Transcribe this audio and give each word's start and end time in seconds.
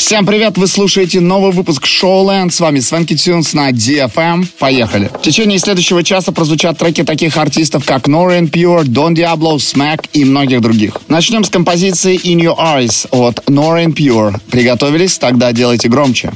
Всем 0.00 0.24
привет, 0.24 0.56
вы 0.56 0.66
слушаете 0.66 1.20
новый 1.20 1.52
выпуск 1.52 1.84
Showland. 1.84 2.52
С 2.52 2.60
вами 2.60 2.80
Свенки 2.80 3.14
Тюнс 3.14 3.52
на 3.52 3.70
DFM. 3.70 4.46
Поехали. 4.58 5.10
В 5.12 5.20
течение 5.20 5.58
следующего 5.58 6.02
часа 6.02 6.32
прозвучат 6.32 6.78
треки 6.78 7.04
таких 7.04 7.36
артистов, 7.36 7.84
как 7.84 8.08
Norian 8.08 8.50
Pure, 8.50 8.84
Don 8.84 9.12
Diablo, 9.12 9.56
Smack 9.56 10.08
и 10.14 10.24
многих 10.24 10.62
других. 10.62 10.96
Начнем 11.08 11.44
с 11.44 11.50
композиции 11.50 12.18
In 12.18 12.40
Your 12.40 12.56
Eyes 12.56 13.08
от 13.10 13.40
Norian 13.46 13.92
Pure. 13.92 14.40
Приготовились? 14.50 15.18
Тогда 15.18 15.52
делайте 15.52 15.88
громче. 15.88 16.32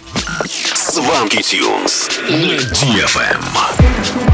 Сванки 0.75 1.41
Тюнс 1.41 2.11
на 2.29 2.59
DFM. 2.59 4.34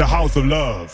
the 0.00 0.06
house 0.06 0.34
of 0.34 0.46
love. 0.46 0.90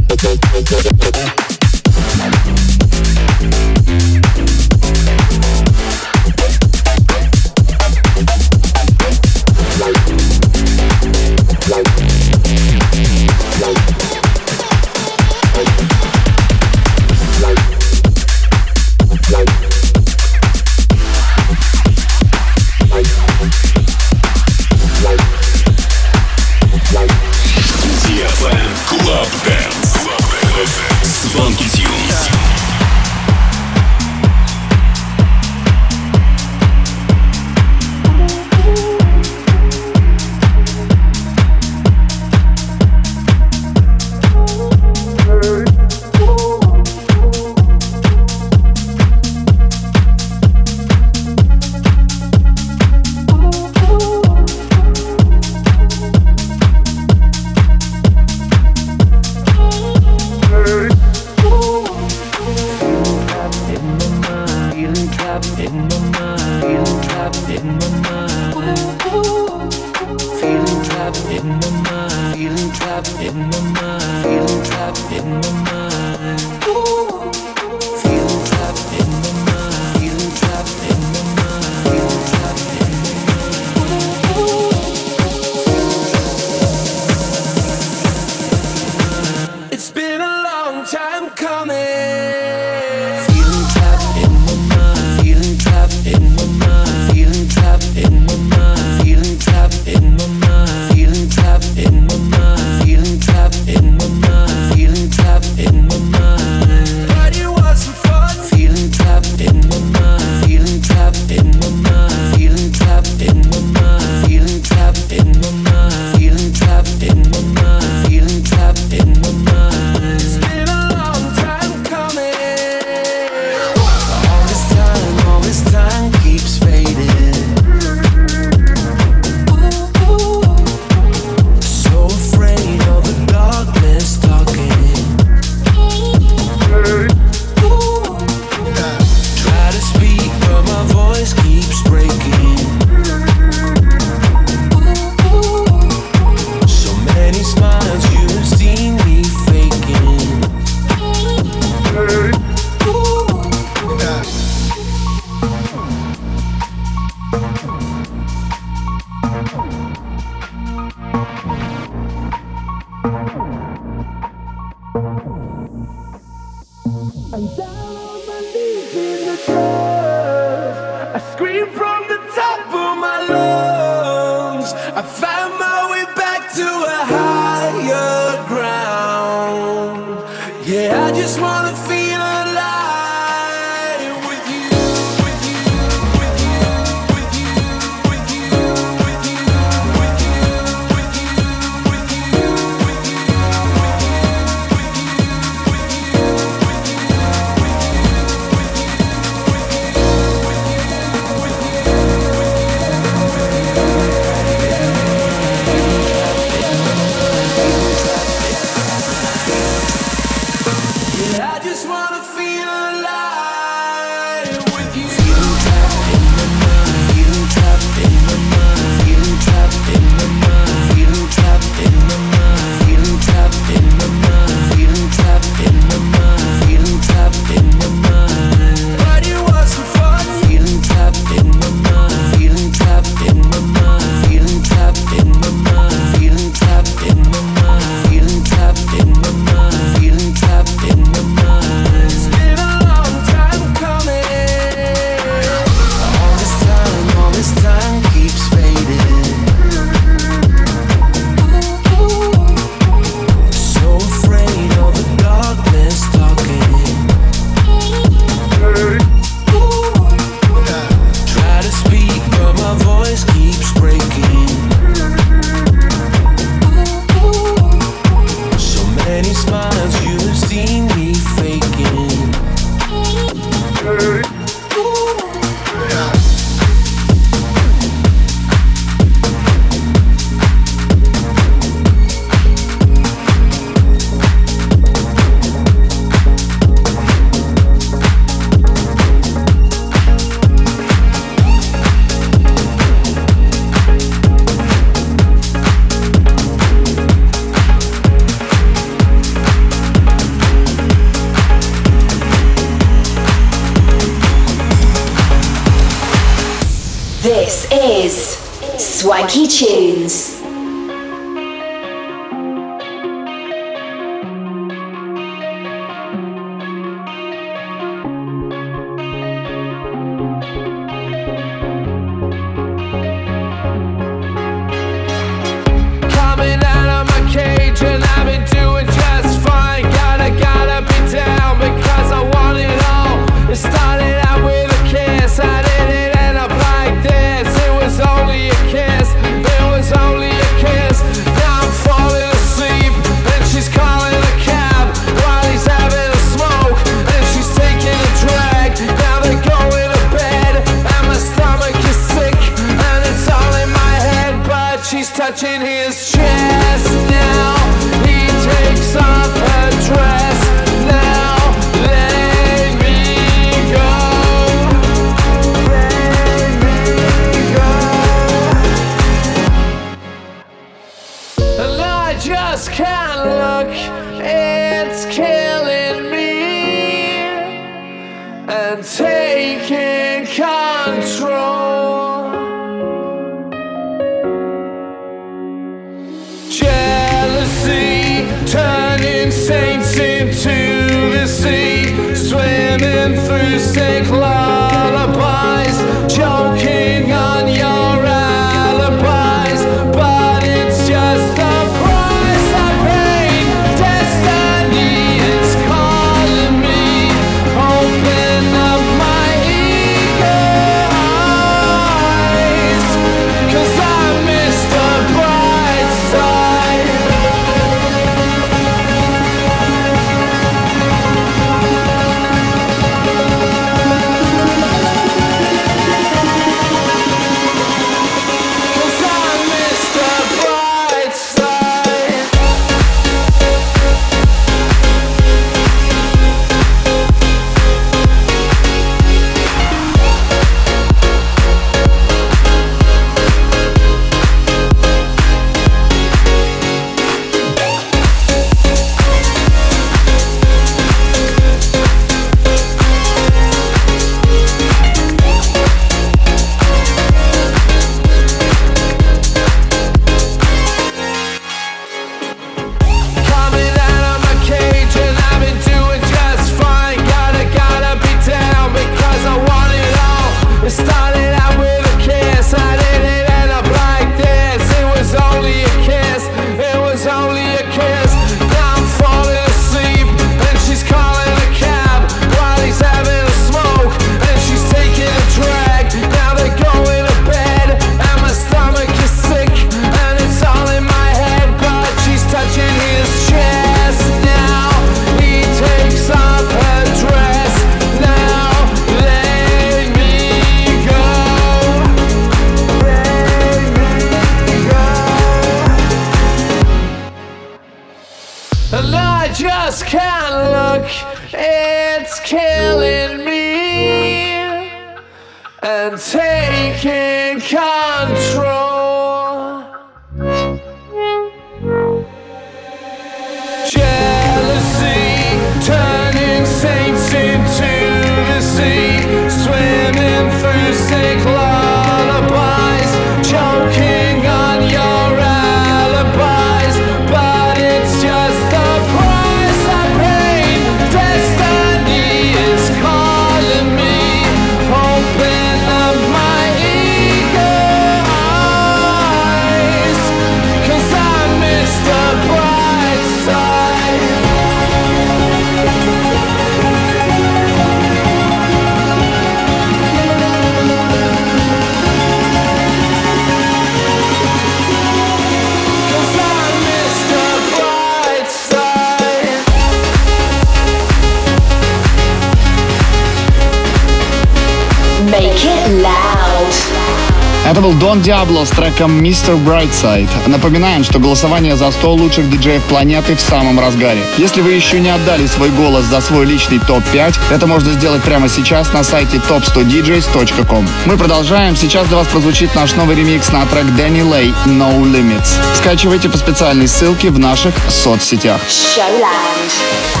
был 577.71 577.79
Дон 577.79 578.01
Диабло 578.01 578.45
с 578.45 578.49
треком 578.49 579.01
Mr. 579.01 579.37
Brightside. 579.43 580.09
Напоминаем, 580.27 580.83
что 580.83 580.99
голосование 580.99 581.55
за 581.55 581.71
100 581.71 581.93
лучших 581.93 582.29
диджеев 582.29 582.63
планеты 582.63 583.15
в 583.15 583.21
самом 583.21 583.59
разгаре. 583.59 584.01
Если 584.17 584.41
вы 584.41 584.51
еще 584.51 584.79
не 584.79 584.89
отдали 584.89 585.27
свой 585.27 585.49
голос 585.49 585.85
за 585.85 586.01
свой 586.01 586.25
личный 586.25 586.59
топ-5, 586.59 587.15
это 587.31 587.47
можно 587.47 587.71
сделать 587.73 588.01
прямо 588.03 588.29
сейчас 588.29 588.73
на 588.73 588.83
сайте 588.83 589.17
top100djs.com. 589.17 590.67
Мы 590.85 590.97
продолжаем. 590.97 591.55
Сейчас 591.55 591.87
для 591.87 591.97
вас 591.97 592.07
прозвучит 592.07 592.53
наш 592.55 592.75
новый 592.75 592.95
ремикс 592.95 593.31
на 593.31 593.45
трек 593.45 593.65
Дэнни 593.75 594.01
Лей 594.01 594.33
No 594.45 594.81
Limits. 594.83 595.29
Скачивайте 595.55 596.09
по 596.09 596.17
специальной 596.17 596.67
ссылке 596.67 597.09
в 597.09 597.19
наших 597.19 597.53
соцсетях. 597.69 598.41
Showland. 598.47 600.00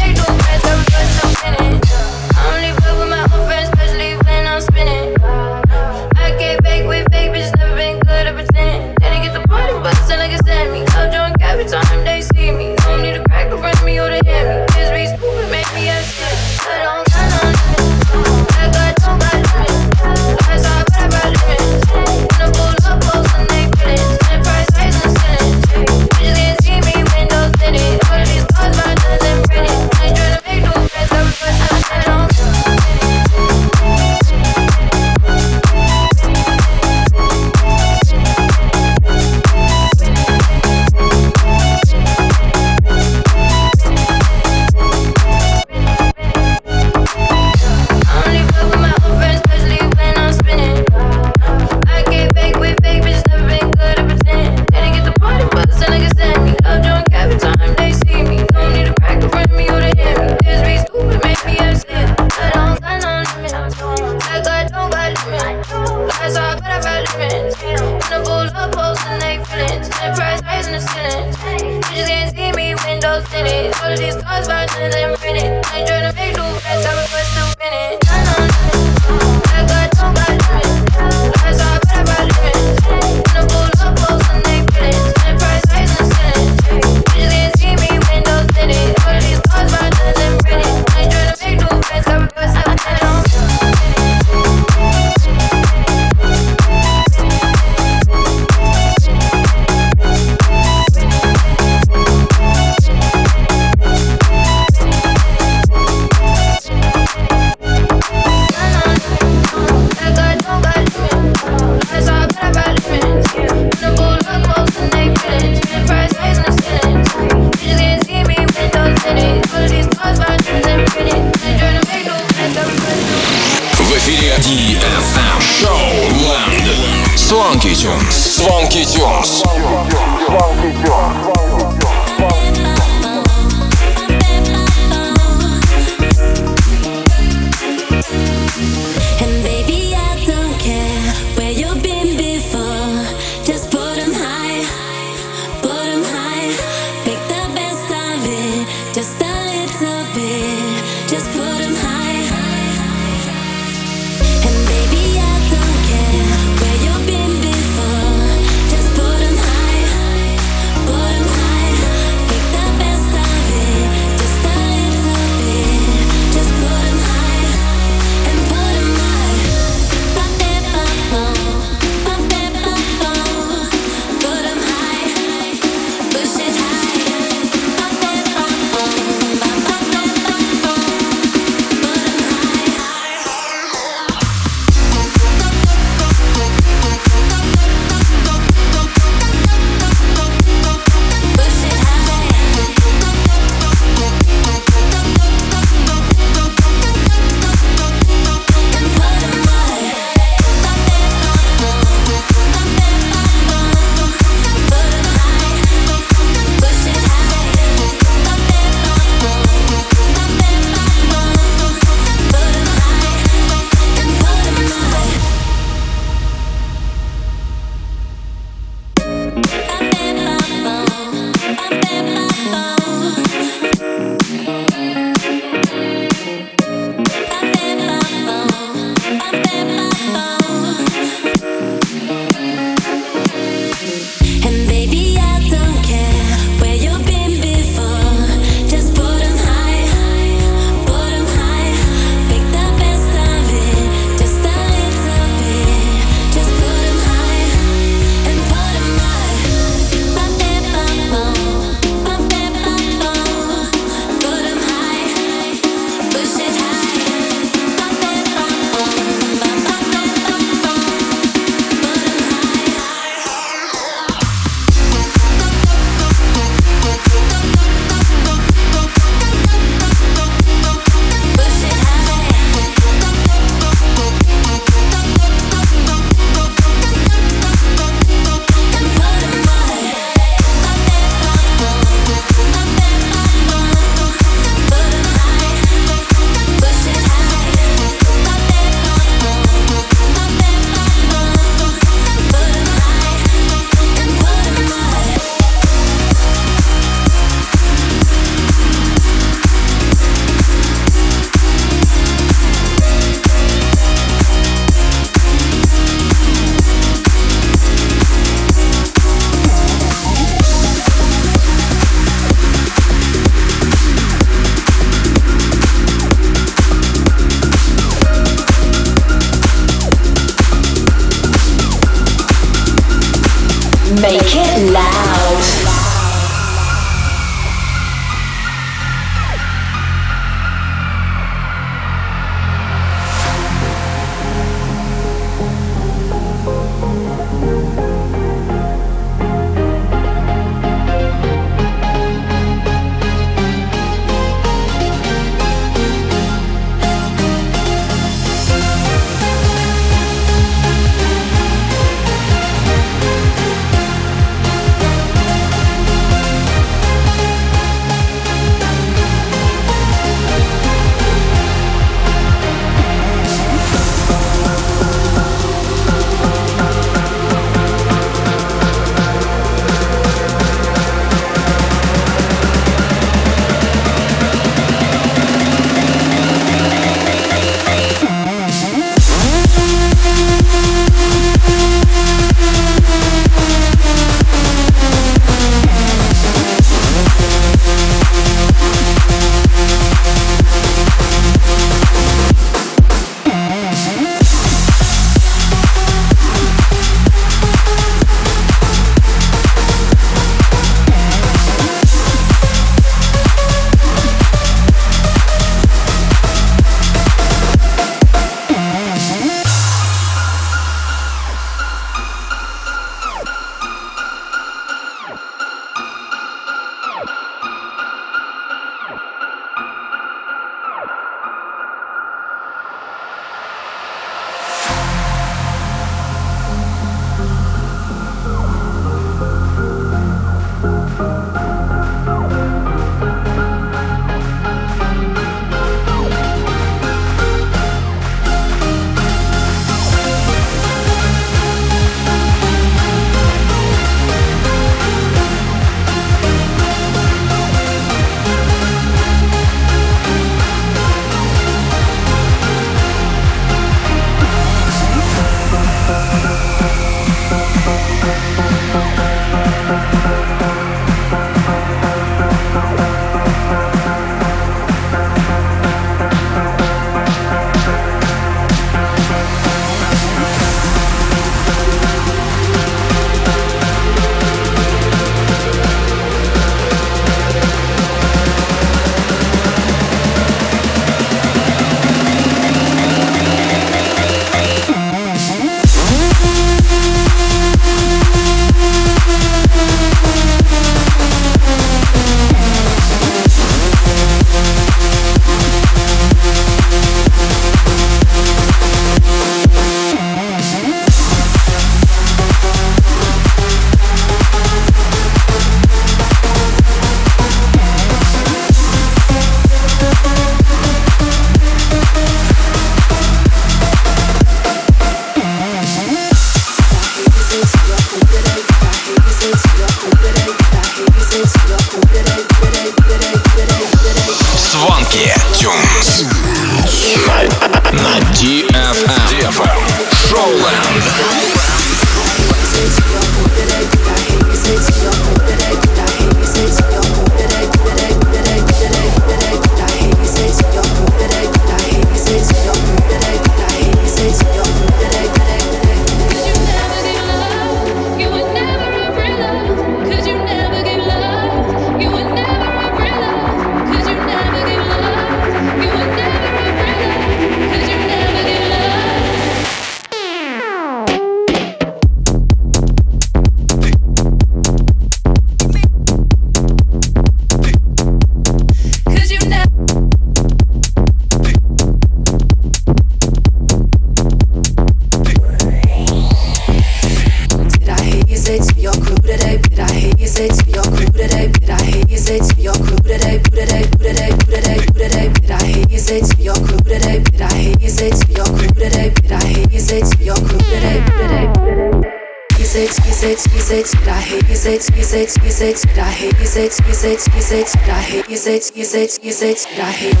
You 598.99 599.03
music 599.03 599.37
that 599.55 599.59
I 599.59 599.71
hate. 599.71 600.00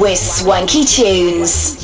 With 0.00 0.18
Swanky 0.18 0.84
Tunes. 0.84 1.75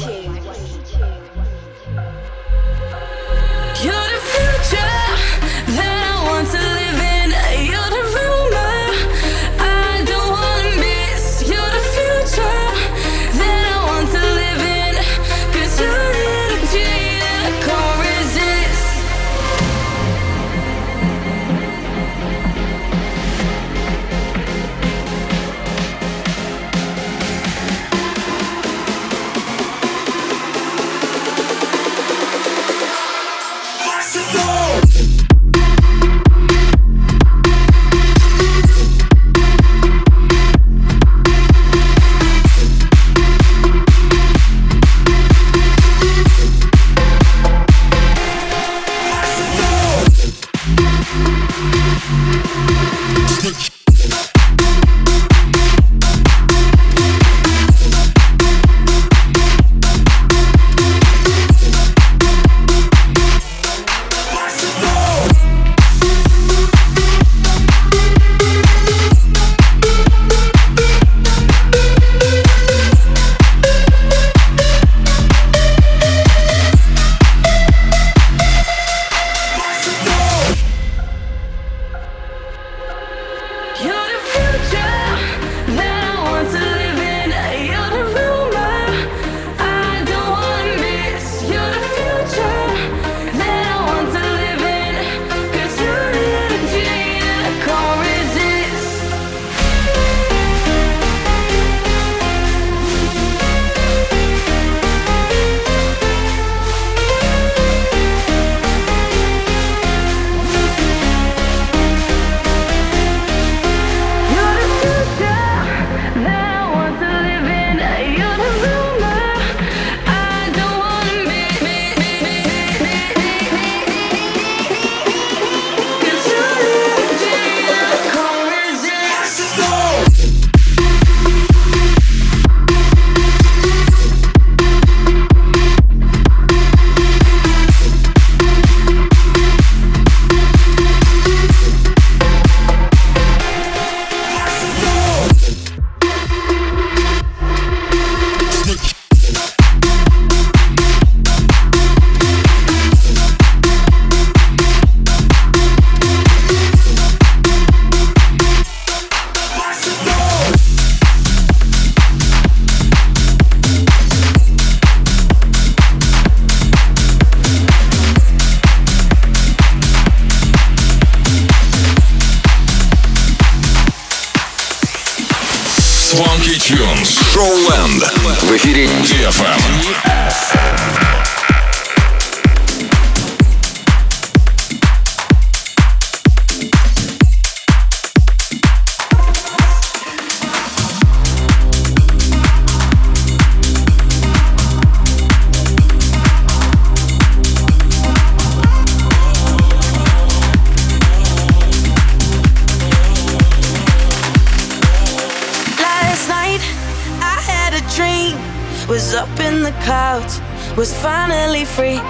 Free. 211.77 212.01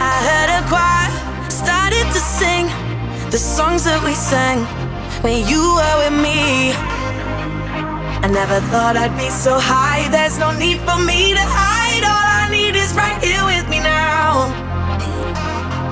I 0.00 0.14
heard 0.28 0.50
a 0.56 0.62
choir, 0.64 1.08
started 1.50 2.06
to 2.16 2.20
sing 2.20 2.64
the 3.28 3.36
songs 3.36 3.84
that 3.84 4.00
we 4.00 4.14
sang 4.16 4.64
when 5.20 5.44
you 5.44 5.60
were 5.76 5.96
with 6.00 6.16
me. 6.16 6.72
I 8.24 8.28
never 8.32 8.60
thought 8.72 8.96
I'd 8.96 9.12
be 9.20 9.28
so 9.28 9.60
high, 9.60 10.08
there's 10.08 10.38
no 10.38 10.56
need 10.56 10.80
for 10.88 10.96
me 11.04 11.36
to 11.36 11.44
hide. 11.44 12.04
All 12.08 12.28
I 12.44 12.48
need 12.48 12.76
is 12.76 12.96
right 12.96 13.20
here 13.20 13.44
with 13.44 13.68
me 13.68 13.80
now. 13.80 14.48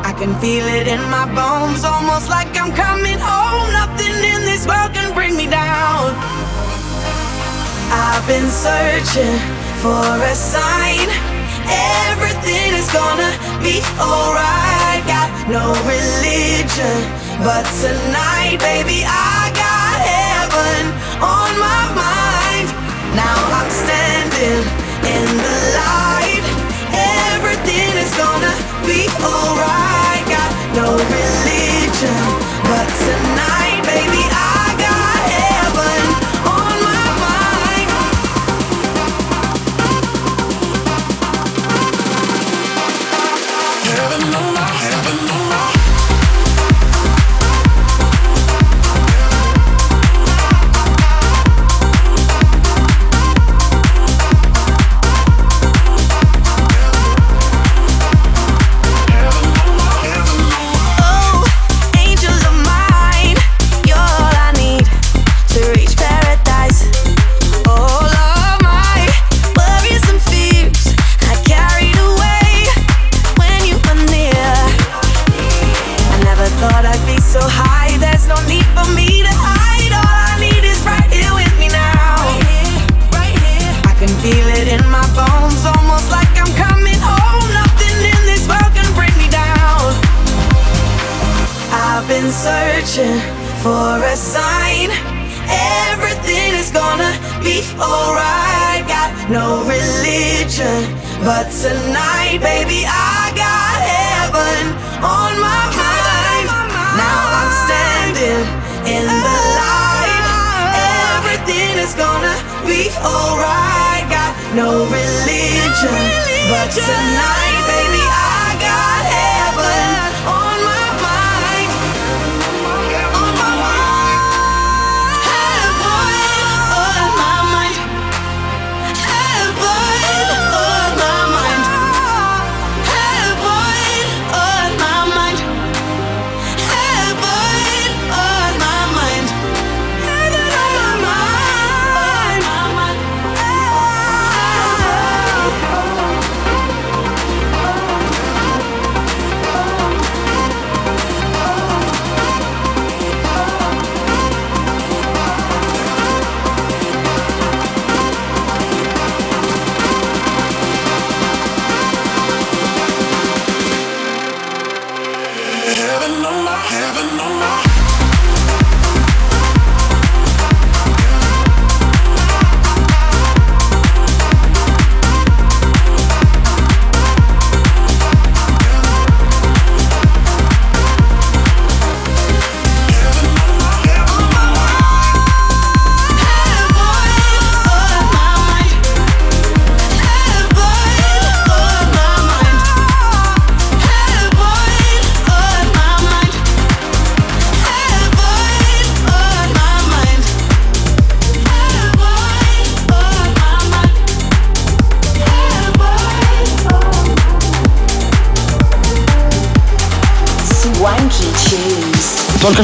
I 0.00 0.16
can 0.16 0.32
feel 0.40 0.64
it 0.64 0.88
in 0.88 1.02
my 1.12 1.28
bones, 1.36 1.84
almost 1.84 2.30
like 2.30 2.48
I'm 2.56 2.72
coming 2.72 3.20
home. 3.20 3.68
Nothing 3.76 4.16
in 4.24 4.40
this 4.48 4.64
world 4.64 4.96
can 4.96 5.12
bring 5.12 5.36
me 5.36 5.46
down. 5.52 6.16
I've 7.92 8.24
been 8.24 8.48
searching 8.48 9.36
for 9.84 10.00
a 10.00 10.34
sign. 10.34 11.33
Everything 11.68 12.74
is 12.74 12.88
gonna 12.92 13.30
be 13.62 13.80
alright. 14.00 15.02
Got 15.06 15.30
no 15.48 15.72
religion, 15.88 16.98
but 17.42 17.64
tonight, 17.82 18.58
baby, 18.60 19.04
I 19.06 19.50
got 19.54 19.96
heaven 20.00 20.82
on 21.20 21.52
my 21.60 21.84
mind. 21.94 22.66
Now 23.16 23.38
I'm 23.58 23.70
standing 23.70 24.62
in 25.14 25.26
the 25.46 25.58
light. 25.80 26.44
Everything 27.32 27.92
is 28.04 28.12
gonna 28.16 28.54
be 28.88 29.08
alright. 29.22 30.24
Got 30.28 30.50
no 30.76 30.88
religion, 30.96 32.22
but 32.68 32.86
tonight, 33.06 33.80
baby, 33.88 34.22
I 34.30 34.53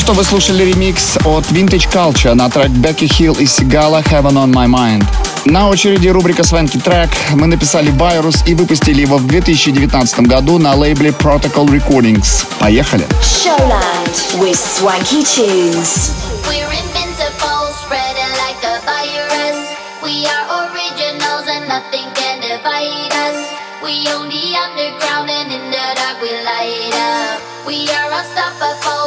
что 0.01 0.15
вы 0.15 0.25
слушали 0.25 0.65
ремикс 0.65 1.19
от 1.27 1.45
Vintage 1.51 1.87
Culture 1.93 2.33
на 2.33 2.49
трек 2.49 2.71
Becky 2.71 3.07
Hill 3.07 3.39
и 3.39 3.45
Сигала 3.45 4.01
Heaven 4.01 4.33
on 4.33 4.51
My 4.51 4.67
Mind. 4.67 5.05
На 5.45 5.69
очереди 5.69 6.09
рубрика 6.09 6.43
Свенки 6.43 6.79
трек. 6.79 7.11
Мы 7.33 7.47
написали 7.47 7.91
Байрус 7.91 8.43
и 8.47 8.55
выпустили 8.55 9.03
его 9.03 9.19
в 9.19 9.27
2019 9.27 10.21
году 10.21 10.59
на 10.59 10.75
лейбле 10.75 11.11
Protocol 11.11 11.67
Recordings. 11.67 12.47
Поехали! 12.59 13.07
Showland 13.21 14.41
with 14.41 14.57
Swanky 14.57 15.23
Tunes. 15.23 16.15
We're 16.49 16.73
invincible, 16.73 17.69
spreading 17.85 18.33
like 18.41 18.61
a 18.65 18.81
virus. 18.87 19.59
We 20.03 20.25
are 20.25 20.65
originals 20.65 21.47
and 21.47 21.69
nothing 21.69 22.09
can 22.15 22.41
divide 22.41 23.13
us. 23.29 23.37
We 23.83 24.09
own 24.15 24.29
the 24.31 24.57
underground 24.57 25.29
and 25.31 25.53
in 25.53 25.71
the 25.71 25.87
dark 25.97 26.23
we 26.23 26.31
light 26.43 26.95
up. 26.95 27.41
We 27.67 27.89
are 27.89 28.11
unstoppable, 28.13 29.00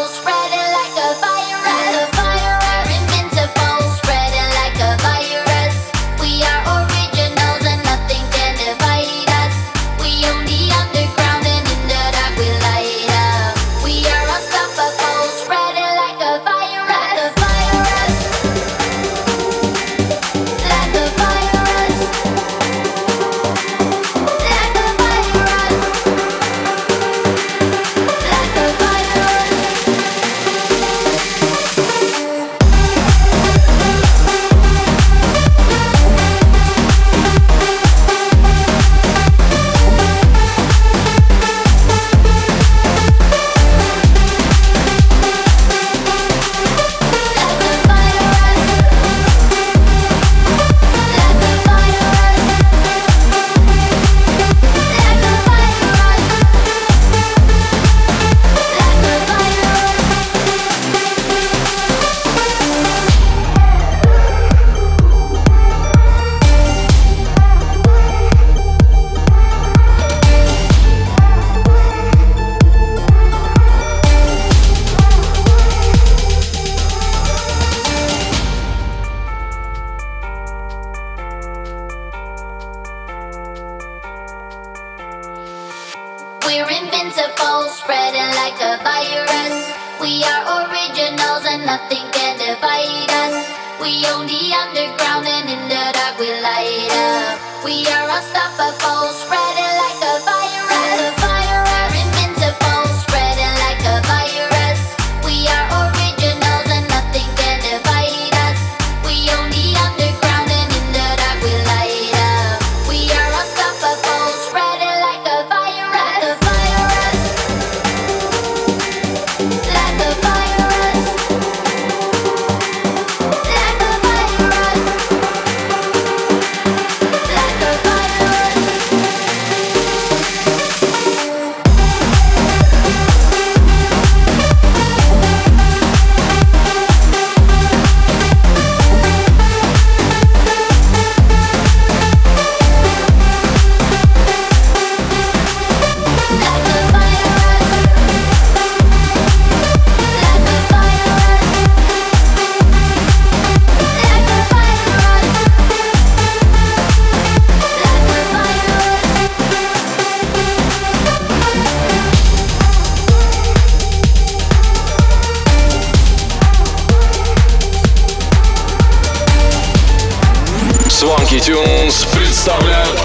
Swanky 171.34 171.52
Tunes 171.52 172.06
представляют 172.16 173.02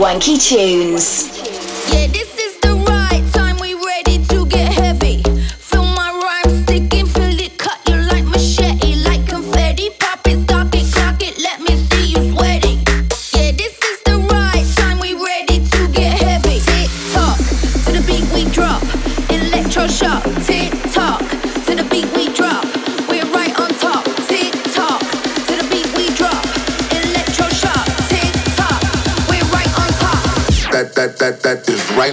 Wanky 0.00 0.38
Tunes. 0.38 1.19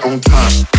on 0.08 0.22
time. 0.22 0.77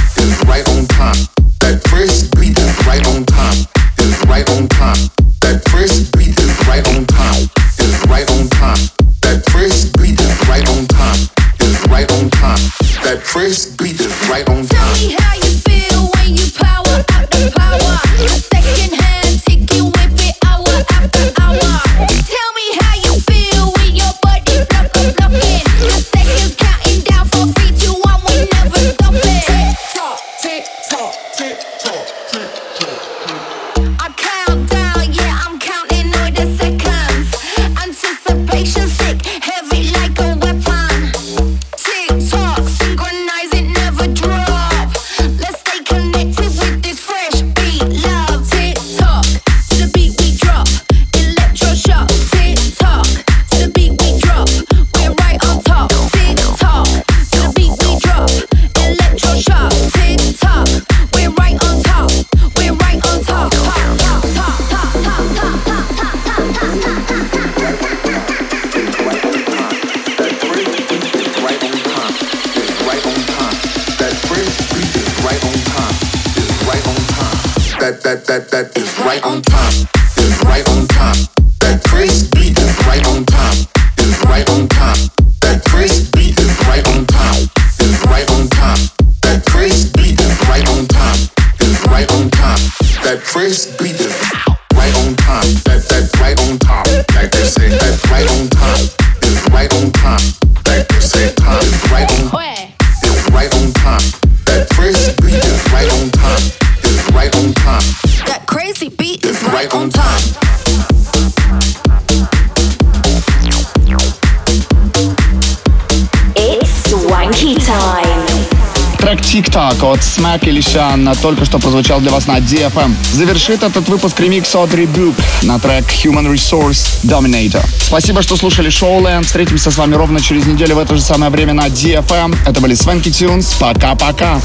трек 119.79 119.85
от 119.85 120.01
Smack 120.01 120.41
Illusion 120.41 121.16
только 121.20 121.45
что 121.45 121.59
прозвучал 121.59 122.01
для 122.01 122.11
вас 122.11 122.26
на 122.26 122.39
DFM. 122.39 122.95
Завершит 123.12 123.62
этот 123.62 123.89
выпуск 123.89 124.18
ремикс 124.20 124.55
от 124.55 124.70
Rebuke 124.70 125.20
на 125.43 125.59
трек 125.59 125.85
Human 125.85 126.33
Resource 126.33 127.01
Dominator. 127.05 127.64
Спасибо, 127.81 128.22
что 128.22 128.37
слушали 128.37 128.70
Showland. 128.70 129.24
Встретимся 129.24 129.70
с 129.70 129.76
вами 129.76 129.95
ровно 129.95 130.20
через 130.20 130.47
неделю 130.47 130.76
в 130.76 130.79
это 130.79 130.97
же 130.97 131.03
самое 131.03 131.31
время 131.31 131.55
на 131.55 131.66
DFM. 131.66 132.37
Это 132.47 132.61
были 132.61 132.74
Свенки 132.74 133.09
Tunes. 133.09 133.57
Пока-пока. 133.59 134.41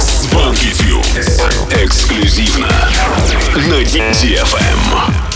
Свенки 0.00 0.72
Тюнс. 0.72 1.42
Эксклюзивно 1.70 2.68
на 3.54 3.82
DFM. 3.82 5.33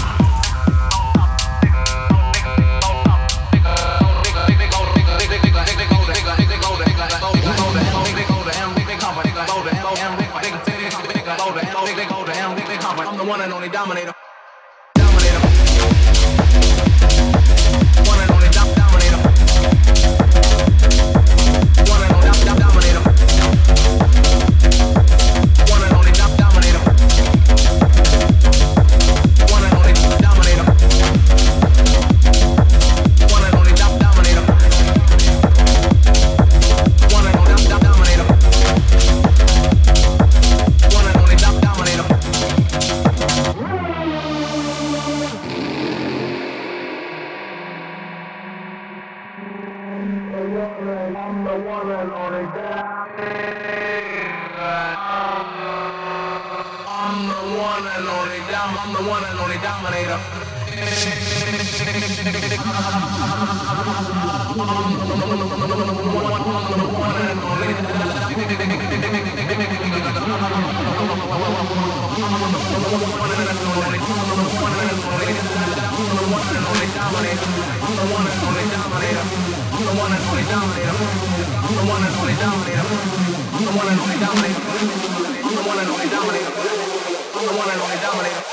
I'm 87.39 87.47
the 87.47 87.53
one 87.55 87.71
and 87.71 87.81
only 87.81 87.97
dominator. 88.03 88.48